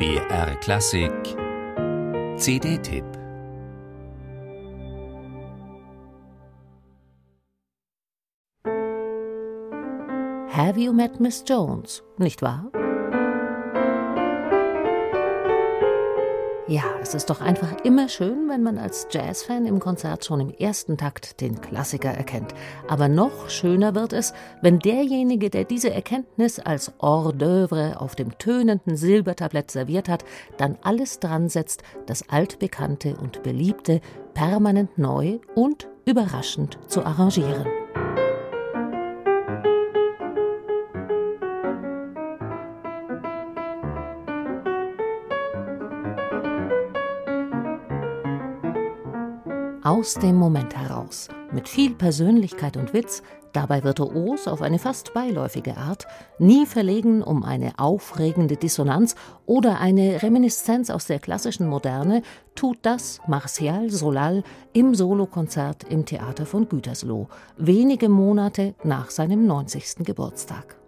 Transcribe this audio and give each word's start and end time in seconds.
BR 0.00 0.56
Klassik. 0.62 1.12
CD-Tipp 2.38 3.04
Have 10.48 10.78
you 10.78 10.94
met 10.94 11.20
Miss 11.20 11.44
Jones, 11.46 12.02
nicht 12.16 12.40
wahr? 12.40 12.79
Ja, 16.70 16.84
es 17.02 17.14
ist 17.14 17.28
doch 17.30 17.40
einfach 17.40 17.80
immer 17.82 18.08
schön, 18.08 18.48
wenn 18.48 18.62
man 18.62 18.78
als 18.78 19.08
Jazzfan 19.10 19.66
im 19.66 19.80
Konzert 19.80 20.24
schon 20.24 20.38
im 20.38 20.50
ersten 20.50 20.96
Takt 20.96 21.40
den 21.40 21.60
Klassiker 21.60 22.10
erkennt. 22.10 22.54
Aber 22.86 23.08
noch 23.08 23.50
schöner 23.50 23.96
wird 23.96 24.12
es, 24.12 24.32
wenn 24.62 24.78
derjenige, 24.78 25.50
der 25.50 25.64
diese 25.64 25.92
Erkenntnis 25.92 26.60
als 26.60 26.92
Hors 27.00 27.34
d'oeuvre 27.34 27.96
auf 27.96 28.14
dem 28.14 28.38
tönenden 28.38 28.96
Silbertablett 28.96 29.72
serviert 29.72 30.08
hat, 30.08 30.24
dann 30.58 30.78
alles 30.82 31.18
dran 31.18 31.48
setzt, 31.48 31.82
das 32.06 32.28
altbekannte 32.28 33.16
und 33.16 33.42
beliebte 33.42 34.00
permanent 34.34 34.96
neu 34.96 35.40
und 35.56 35.88
überraschend 36.04 36.78
zu 36.86 37.04
arrangieren. 37.04 37.79
Aus 49.82 50.14
dem 50.14 50.36
Moment 50.36 50.76
heraus, 50.76 51.28
mit 51.52 51.68
viel 51.68 51.94
Persönlichkeit 51.94 52.76
und 52.76 52.92
Witz, 52.92 53.22
dabei 53.52 53.82
virtuos 53.82 54.46
auf 54.46 54.62
eine 54.62 54.78
fast 54.78 55.14
beiläufige 55.14 55.76
Art, 55.76 56.06
nie 56.38 56.66
verlegen 56.66 57.22
um 57.22 57.42
eine 57.42 57.78
aufregende 57.78 58.56
Dissonanz 58.56 59.14
oder 59.46 59.80
eine 59.80 60.22
Reminiszenz 60.22 60.90
aus 60.90 61.06
der 61.06 61.18
klassischen 61.18 61.66
Moderne, 61.66 62.22
tut 62.54 62.78
das 62.82 63.20
Martial 63.26 63.90
Solal 63.90 64.42
im 64.72 64.94
Solokonzert 64.94 65.84
im 65.84 66.04
Theater 66.04 66.46
von 66.46 66.68
Gütersloh, 66.68 67.28
wenige 67.56 68.08
Monate 68.08 68.74
nach 68.84 69.10
seinem 69.10 69.46
90. 69.46 70.04
Geburtstag. 70.04 70.79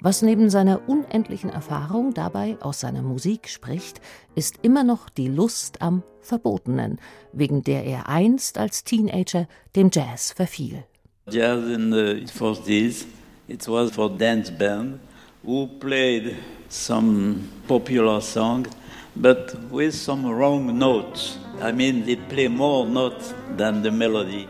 Was 0.00 0.22
neben 0.22 0.50
seiner 0.50 0.88
unendlichen 0.88 1.50
Erfahrung 1.50 2.14
dabei 2.14 2.56
aus 2.60 2.80
seiner 2.80 3.02
Musik 3.02 3.48
spricht, 3.48 4.00
ist 4.34 4.58
immer 4.62 4.84
noch 4.84 5.08
die 5.08 5.28
Lust 5.28 5.80
am 5.80 6.02
Verbotenen, 6.20 6.98
wegen 7.32 7.62
der 7.62 7.84
er 7.84 8.08
einst 8.08 8.58
als 8.58 8.84
Teenager 8.84 9.46
dem 9.76 9.90
Jazz 9.92 10.32
verfiel. 10.32 10.84
Jazz 11.30 11.64
in 11.64 11.90
the 11.90 12.26
40s, 12.26 13.06
it 13.48 13.66
was 13.66 13.90
for 13.90 14.10
dance 14.10 14.50
band 14.50 14.98
who 15.42 15.66
played 15.80 16.36
some 16.68 17.48
popular 17.66 18.20
song, 18.20 18.66
but 19.14 19.56
with 19.70 19.94
some 19.94 20.28
wrong 20.28 20.76
notes. 20.76 21.38
I 21.62 21.72
mean, 21.72 22.04
they 22.04 22.16
play 22.16 22.48
more 22.48 22.86
notes 22.86 23.34
than 23.56 23.82
the 23.82 23.90
melody. 23.90 24.48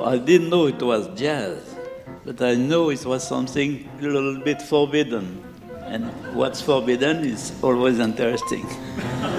I 0.00 0.18
didn't 0.18 0.50
know 0.50 0.66
it 0.66 0.82
was 0.82 1.08
jazz. 1.16 1.75
But 2.24 2.40
I 2.42 2.54
know 2.54 2.90
it 2.90 3.04
was 3.04 3.26
something 3.26 3.88
a 3.98 4.02
little 4.02 4.38
bit 4.40 4.62
forbidden. 4.62 5.42
And 5.84 6.06
what's 6.34 6.60
forbidden 6.60 7.24
is 7.24 7.52
always 7.62 7.98
interesting. 7.98 8.66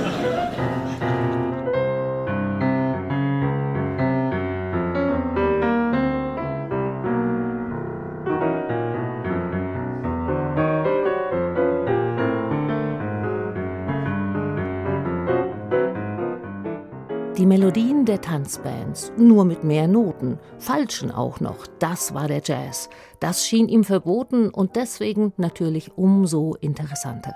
Die 17.37 17.45
Melodien 17.45 18.03
der 18.05 18.19
Tanzbands, 18.19 19.11
nur 19.15 19.45
mit 19.45 19.63
mehr 19.63 19.87
Noten, 19.87 20.39
falschen 20.57 21.11
auch 21.11 21.39
noch, 21.39 21.67
das 21.77 22.15
war 22.15 22.27
der 22.27 22.41
Jazz. 22.43 22.89
Das 23.19 23.45
schien 23.45 23.67
ihm 23.67 23.83
verboten 23.83 24.49
und 24.49 24.75
deswegen 24.75 25.33
natürlich 25.37 25.95
umso 25.95 26.55
interessanter. 26.55 27.35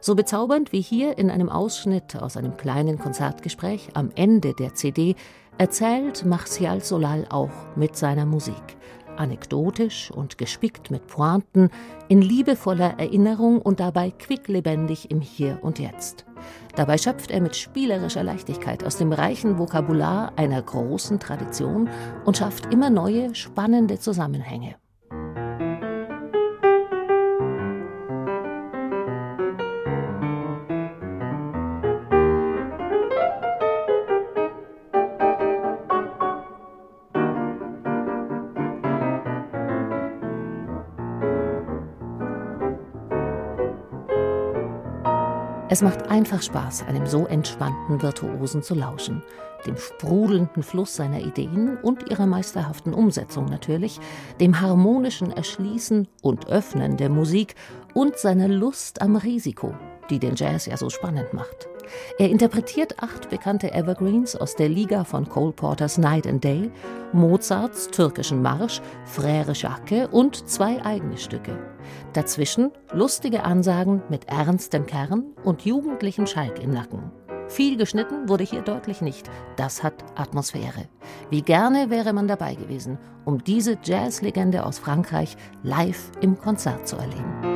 So 0.00 0.14
bezaubernd 0.14 0.70
wie 0.70 0.80
hier 0.80 1.18
in 1.18 1.28
einem 1.28 1.48
Ausschnitt 1.48 2.14
aus 2.14 2.36
einem 2.36 2.56
kleinen 2.56 3.00
Konzertgespräch 3.00 3.88
am 3.94 4.12
Ende 4.14 4.54
der 4.54 4.74
CD 4.74 5.16
erzählt 5.58 6.24
Martial 6.24 6.80
Solal 6.80 7.26
auch 7.28 7.50
mit 7.74 7.96
seiner 7.96 8.26
Musik. 8.26 8.76
Anekdotisch 9.16 10.12
und 10.12 10.38
gespickt 10.38 10.92
mit 10.92 11.08
Pointen, 11.08 11.70
in 12.06 12.22
liebevoller 12.22 13.00
Erinnerung 13.00 13.60
und 13.60 13.80
dabei 13.80 14.12
quicklebendig 14.12 15.10
im 15.10 15.20
Hier 15.20 15.58
und 15.62 15.80
Jetzt. 15.80 16.26
Dabei 16.74 16.98
schöpft 16.98 17.30
er 17.30 17.40
mit 17.40 17.56
spielerischer 17.56 18.22
Leichtigkeit 18.22 18.84
aus 18.84 18.96
dem 18.96 19.12
reichen 19.12 19.58
Vokabular 19.58 20.32
einer 20.36 20.60
großen 20.62 21.18
Tradition 21.18 21.88
und 22.24 22.36
schafft 22.36 22.72
immer 22.72 22.90
neue, 22.90 23.34
spannende 23.34 23.98
Zusammenhänge. 23.98 24.76
Es 45.68 45.82
macht 45.82 46.08
einfach 46.08 46.42
Spaß, 46.42 46.84
einem 46.86 47.06
so 47.06 47.26
entspannten 47.26 48.00
Virtuosen 48.00 48.62
zu 48.62 48.74
lauschen, 48.76 49.24
dem 49.66 49.76
sprudelnden 49.76 50.62
Fluss 50.62 50.94
seiner 50.94 51.20
Ideen 51.20 51.76
und 51.78 52.08
ihrer 52.08 52.26
meisterhaften 52.26 52.94
Umsetzung 52.94 53.46
natürlich, 53.46 53.98
dem 54.38 54.60
harmonischen 54.60 55.32
Erschließen 55.32 56.06
und 56.22 56.46
Öffnen 56.46 56.96
der 56.96 57.10
Musik 57.10 57.56
und 57.94 58.16
seiner 58.16 58.46
Lust 58.46 59.02
am 59.02 59.16
Risiko, 59.16 59.74
die 60.08 60.20
den 60.20 60.36
Jazz 60.36 60.66
ja 60.66 60.76
so 60.76 60.88
spannend 60.88 61.32
macht. 61.32 61.68
Er 62.18 62.30
interpretiert 62.30 63.02
acht 63.02 63.28
bekannte 63.28 63.72
Evergreens 63.72 64.36
aus 64.36 64.54
der 64.56 64.68
Liga 64.68 65.04
von 65.04 65.28
Cole 65.28 65.52
Porters 65.52 65.98
Night 65.98 66.26
and 66.26 66.42
Day, 66.42 66.70
Mozarts 67.12 67.88
türkischen 67.88 68.42
Marsch, 68.42 68.80
Frère 69.06 69.52
Jacques 69.54 70.08
und 70.10 70.48
zwei 70.48 70.84
eigene 70.84 71.16
Stücke. 71.18 71.58
Dazwischen 72.12 72.72
lustige 72.92 73.44
Ansagen 73.44 74.02
mit 74.08 74.28
ernstem 74.28 74.86
Kern 74.86 75.34
und 75.44 75.64
jugendlichem 75.64 76.26
Schalk 76.26 76.62
im 76.62 76.70
Nacken. 76.70 77.10
Viel 77.48 77.76
geschnitten 77.76 78.28
wurde 78.28 78.44
hier 78.44 78.62
deutlich 78.62 79.00
nicht. 79.00 79.30
Das 79.56 79.82
hat 79.82 80.04
Atmosphäre. 80.16 80.88
Wie 81.30 81.42
gerne 81.42 81.90
wäre 81.90 82.12
man 82.12 82.26
dabei 82.26 82.54
gewesen, 82.54 82.98
um 83.24 83.42
diese 83.44 83.78
Jazzlegende 83.82 84.66
aus 84.66 84.78
Frankreich 84.78 85.36
live 85.62 86.10
im 86.20 86.38
Konzert 86.38 86.88
zu 86.88 86.96
erleben. 86.96 87.55